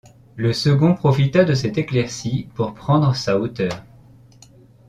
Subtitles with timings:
[0.35, 3.83] Le second profita de cette éclaircie pour prendre sa hauteur.